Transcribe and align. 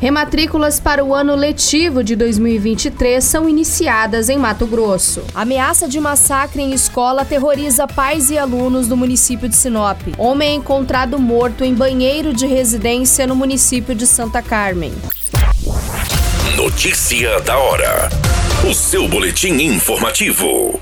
Rematrículas 0.00 0.80
para 0.80 1.04
o 1.04 1.14
ano 1.14 1.36
letivo 1.36 2.02
de 2.02 2.16
2023 2.16 3.22
são 3.22 3.46
iniciadas 3.46 4.30
em 4.30 4.38
Mato 4.38 4.66
Grosso. 4.66 5.22
Ameaça 5.34 5.86
de 5.86 6.00
massacre 6.00 6.62
em 6.62 6.72
escola 6.72 7.20
aterroriza 7.20 7.86
pais 7.86 8.30
e 8.30 8.38
alunos 8.38 8.88
do 8.88 8.96
município 8.96 9.46
de 9.46 9.54
Sinop. 9.54 10.00
Homem 10.16 10.52
é 10.52 10.54
encontrado 10.54 11.18
morto 11.18 11.64
em 11.64 11.74
banheiro 11.74 12.32
de 12.32 12.46
residência 12.46 13.26
no 13.26 13.36
município 13.36 13.94
de 13.94 14.06
Santa 14.06 14.40
Carmen. 14.40 14.92
Notícia 16.56 17.38
da 17.40 17.58
hora. 17.58 18.08
O 18.66 18.72
seu 18.72 19.06
boletim 19.06 19.52
informativo. 19.62 20.80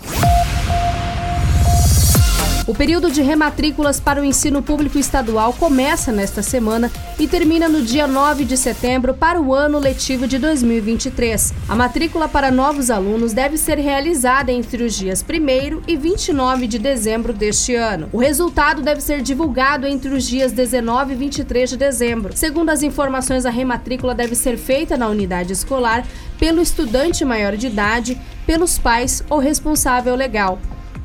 O 2.68 2.74
período 2.74 3.10
de 3.10 3.22
rematrículas 3.22 3.98
para 3.98 4.20
o 4.20 4.24
ensino 4.24 4.62
público 4.62 4.98
estadual 4.98 5.54
começa 5.54 6.12
nesta 6.12 6.42
semana 6.42 6.92
e 7.18 7.26
termina 7.26 7.66
no 7.66 7.80
dia 7.80 8.06
9 8.06 8.44
de 8.44 8.58
setembro 8.58 9.14
para 9.14 9.40
o 9.40 9.54
ano 9.54 9.78
letivo 9.78 10.28
de 10.28 10.36
2023. 10.36 11.54
A 11.66 11.74
matrícula 11.74 12.28
para 12.28 12.50
novos 12.50 12.90
alunos 12.90 13.32
deve 13.32 13.56
ser 13.56 13.78
realizada 13.78 14.52
entre 14.52 14.84
os 14.84 14.94
dias 14.94 15.24
1 15.26 15.80
e 15.88 15.96
29 15.96 16.66
de 16.66 16.78
dezembro 16.78 17.32
deste 17.32 17.74
ano. 17.74 18.10
O 18.12 18.18
resultado 18.18 18.82
deve 18.82 19.00
ser 19.00 19.22
divulgado 19.22 19.86
entre 19.86 20.10
os 20.10 20.28
dias 20.28 20.52
19 20.52 21.14
e 21.14 21.16
23 21.16 21.70
de 21.70 21.76
dezembro. 21.78 22.36
Segundo 22.36 22.68
as 22.68 22.82
informações, 22.82 23.46
a 23.46 23.50
rematrícula 23.50 24.14
deve 24.14 24.34
ser 24.34 24.58
feita 24.58 24.94
na 24.94 25.08
unidade 25.08 25.54
escolar 25.54 26.06
pelo 26.38 26.60
estudante 26.60 27.24
maior 27.24 27.56
de 27.56 27.68
idade, 27.68 28.20
pelos 28.44 28.78
pais 28.78 29.24
ou 29.30 29.38
responsável 29.38 30.14
legal. 30.14 30.58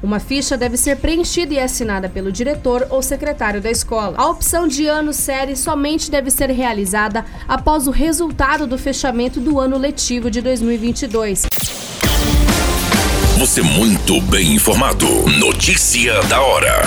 Uma 0.03 0.19
ficha 0.19 0.57
deve 0.57 0.75
ser 0.75 0.97
preenchida 0.97 1.53
e 1.53 1.59
assinada 1.59 2.09
pelo 2.09 2.29
diretor 2.29 2.87
ou 2.89 3.01
secretário 3.01 3.61
da 3.61 3.71
escola. 3.71 4.15
A 4.17 4.27
opção 4.27 4.67
de 4.67 4.85
ano 4.85 5.13
série 5.13 5.55
somente 5.55 6.11
deve 6.11 6.29
ser 6.29 6.49
realizada 6.49 7.23
após 7.47 7.87
o 7.87 7.91
resultado 7.91 8.67
do 8.67 8.77
fechamento 8.77 9.39
do 9.39 9.61
ano 9.61 9.77
letivo 9.77 10.29
de 10.29 10.41
2022. 10.41 11.43
Você 13.37 13.61
muito 13.61 14.19
bem 14.23 14.55
informado. 14.55 15.07
Notícia 15.39 16.21
da 16.23 16.41
hora 16.41 16.81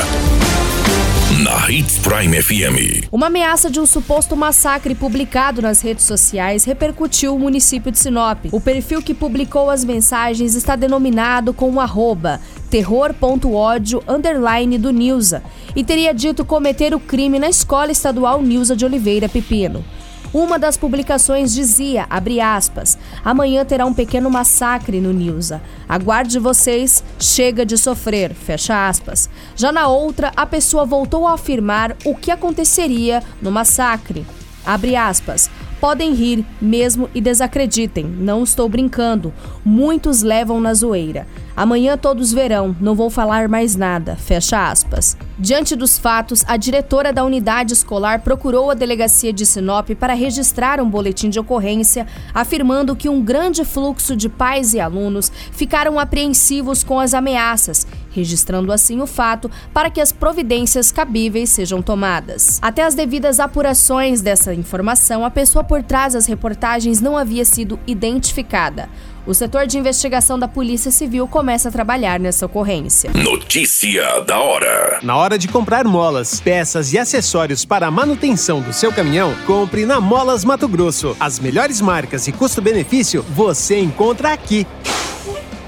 na 1.46 1.70
Hits 1.70 1.98
Prime 1.98 2.42
FM. 2.42 3.06
Uma 3.12 3.28
ameaça 3.28 3.70
de 3.70 3.78
um 3.78 3.86
suposto 3.86 4.36
massacre 4.36 4.96
publicado 4.96 5.62
nas 5.62 5.80
redes 5.80 6.04
sociais 6.04 6.64
repercutiu 6.64 7.36
o 7.36 7.38
município 7.38 7.92
de 7.92 8.00
Sinop. 8.00 8.46
O 8.50 8.60
perfil 8.60 9.00
que 9.00 9.14
publicou 9.14 9.70
as 9.70 9.84
mensagens 9.84 10.56
está 10.56 10.74
denominado 10.74 11.54
com 11.54 11.70
o 11.70 11.80
arroba 11.80 12.40
terror.ódio 12.68 14.02
underline 14.08 14.76
do 14.76 14.90
Nilza 14.90 15.40
e 15.76 15.84
teria 15.84 16.12
dito 16.12 16.44
cometer 16.44 16.92
o 16.92 16.98
crime 16.98 17.38
na 17.38 17.48
escola 17.48 17.92
estadual 17.92 18.42
Nilza 18.42 18.74
de 18.74 18.84
Oliveira 18.84 19.28
Pepino. 19.28 19.84
Uma 20.36 20.58
das 20.58 20.76
publicações 20.76 21.54
dizia, 21.54 22.04
abre 22.10 22.42
aspas, 22.42 22.98
amanhã 23.24 23.64
terá 23.64 23.86
um 23.86 23.94
pequeno 23.94 24.28
massacre 24.28 25.00
no 25.00 25.10
Nilza. 25.10 25.62
Aguarde 25.88 26.38
vocês, 26.38 27.02
chega 27.18 27.64
de 27.64 27.78
sofrer, 27.78 28.34
fecha 28.34 28.86
aspas. 28.86 29.30
Já 29.56 29.72
na 29.72 29.88
outra, 29.88 30.34
a 30.36 30.44
pessoa 30.44 30.84
voltou 30.84 31.26
a 31.26 31.32
afirmar 31.32 31.96
o 32.04 32.14
que 32.14 32.30
aconteceria 32.30 33.22
no 33.40 33.50
massacre. 33.50 34.26
Abre 34.62 34.94
aspas. 34.94 35.48
Podem 35.80 36.12
rir 36.12 36.44
mesmo 36.60 37.08
e 37.14 37.20
desacreditem, 37.20 38.04
não 38.04 38.42
estou 38.42 38.68
brincando. 38.68 39.32
Muitos 39.64 40.20
levam 40.20 40.60
na 40.60 40.74
zoeira. 40.74 41.26
Amanhã 41.56 41.96
todos 41.96 42.34
verão, 42.34 42.76
não 42.78 42.94
vou 42.94 43.08
falar 43.08 43.48
mais 43.48 43.74
nada. 43.74 44.14
Fecha 44.14 44.68
aspas. 44.68 45.16
Diante 45.38 45.74
dos 45.74 45.98
fatos, 45.98 46.44
a 46.46 46.58
diretora 46.58 47.14
da 47.14 47.24
unidade 47.24 47.72
escolar 47.72 48.20
procurou 48.20 48.70
a 48.70 48.74
delegacia 48.74 49.32
de 49.32 49.46
Sinop 49.46 49.88
para 49.98 50.12
registrar 50.12 50.80
um 50.82 50.90
boletim 50.90 51.30
de 51.30 51.40
ocorrência, 51.40 52.06
afirmando 52.34 52.94
que 52.94 53.08
um 53.08 53.22
grande 53.22 53.64
fluxo 53.64 54.14
de 54.14 54.28
pais 54.28 54.74
e 54.74 54.80
alunos 54.80 55.32
ficaram 55.50 55.98
apreensivos 55.98 56.84
com 56.84 57.00
as 57.00 57.14
ameaças, 57.14 57.86
registrando 58.10 58.70
assim 58.70 59.00
o 59.00 59.06
fato 59.06 59.50
para 59.72 59.88
que 59.88 60.00
as 60.00 60.12
providências 60.12 60.92
cabíveis 60.92 61.48
sejam 61.48 61.80
tomadas. 61.80 62.58
Até 62.60 62.82
as 62.82 62.94
devidas 62.94 63.40
apurações 63.40 64.20
dessa 64.20 64.52
informação, 64.52 65.24
a 65.24 65.30
pessoa 65.30 65.64
por 65.64 65.82
trás 65.82 66.12
das 66.12 66.26
reportagens 66.26 67.00
não 67.00 67.16
havia 67.16 67.46
sido 67.46 67.78
identificada. 67.86 68.90
O 69.26 69.34
setor 69.34 69.66
de 69.66 69.76
investigação 69.76 70.38
da 70.38 70.46
Polícia 70.46 70.88
Civil 70.92 71.26
começa 71.26 71.68
a 71.68 71.72
trabalhar 71.72 72.20
nessa 72.20 72.46
ocorrência. 72.46 73.10
Notícia 73.12 74.20
da 74.20 74.38
hora. 74.38 75.00
Na 75.02 75.16
hora 75.16 75.36
de 75.36 75.48
comprar 75.48 75.84
molas, 75.84 76.38
peças 76.38 76.92
e 76.92 76.98
acessórios 76.98 77.64
para 77.64 77.88
a 77.88 77.90
manutenção 77.90 78.60
do 78.60 78.72
seu 78.72 78.92
caminhão, 78.92 79.34
compre 79.44 79.84
na 79.84 80.00
Molas 80.00 80.44
Mato 80.44 80.68
Grosso. 80.68 81.16
As 81.18 81.40
melhores 81.40 81.80
marcas 81.80 82.28
e 82.28 82.32
custo-benefício 82.32 83.24
você 83.30 83.80
encontra 83.80 84.32
aqui. 84.32 84.64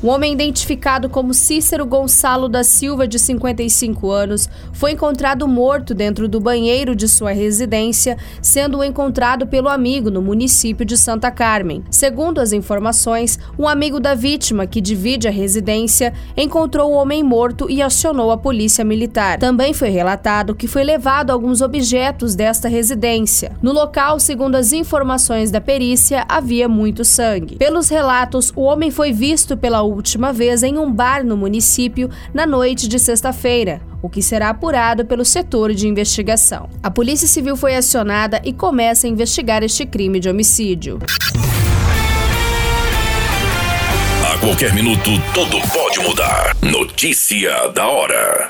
Um 0.00 0.10
homem 0.10 0.32
identificado 0.32 1.08
como 1.08 1.34
Cícero 1.34 1.84
Gonçalo 1.84 2.48
da 2.48 2.62
Silva, 2.62 3.08
de 3.08 3.18
55 3.18 4.08
anos, 4.08 4.48
foi 4.72 4.92
encontrado 4.92 5.48
morto 5.48 5.92
dentro 5.92 6.28
do 6.28 6.38
banheiro 6.38 6.94
de 6.94 7.08
sua 7.08 7.32
residência, 7.32 8.16
sendo 8.40 8.84
encontrado 8.84 9.44
pelo 9.44 9.68
amigo 9.68 10.08
no 10.08 10.22
município 10.22 10.86
de 10.86 10.96
Santa 10.96 11.32
Carmen. 11.32 11.82
Segundo 11.90 12.40
as 12.40 12.52
informações, 12.52 13.40
um 13.58 13.66
amigo 13.66 13.98
da 13.98 14.14
vítima, 14.14 14.68
que 14.68 14.80
divide 14.80 15.26
a 15.26 15.32
residência, 15.32 16.14
encontrou 16.36 16.92
o 16.92 16.94
homem 16.94 17.24
morto 17.24 17.68
e 17.68 17.82
acionou 17.82 18.30
a 18.30 18.38
polícia 18.38 18.84
militar. 18.84 19.40
Também 19.40 19.74
foi 19.74 19.88
relatado 19.88 20.54
que 20.54 20.68
foi 20.68 20.84
levado 20.84 21.32
alguns 21.32 21.60
objetos 21.60 22.36
desta 22.36 22.68
residência. 22.68 23.50
No 23.60 23.72
local, 23.72 24.20
segundo 24.20 24.54
as 24.54 24.72
informações 24.72 25.50
da 25.50 25.60
perícia, 25.60 26.24
havia 26.28 26.68
muito 26.68 27.04
sangue. 27.04 27.56
Pelos 27.56 27.88
relatos, 27.88 28.52
o 28.54 28.62
homem 28.62 28.92
foi 28.92 29.10
visto 29.10 29.56
pela 29.56 29.87
última 29.88 30.32
vez 30.32 30.62
em 30.62 30.78
um 30.78 30.92
bar 30.92 31.24
no 31.24 31.36
município 31.36 32.10
na 32.32 32.46
noite 32.46 32.86
de 32.86 32.98
sexta-feira, 32.98 33.80
o 34.02 34.08
que 34.08 34.22
será 34.22 34.50
apurado 34.50 35.04
pelo 35.04 35.24
setor 35.24 35.72
de 35.72 35.88
investigação. 35.88 36.68
A 36.82 36.90
Polícia 36.90 37.26
Civil 37.26 37.56
foi 37.56 37.74
acionada 37.74 38.40
e 38.44 38.52
começa 38.52 39.06
a 39.06 39.10
investigar 39.10 39.62
este 39.62 39.84
crime 39.84 40.20
de 40.20 40.28
homicídio. 40.28 40.98
A 44.24 44.38
qualquer 44.38 44.72
minuto, 44.72 45.10
tudo 45.34 45.58
pode 45.72 45.98
mudar. 46.00 46.56
Notícia 46.62 47.68
da 47.74 47.88
hora. 47.88 48.46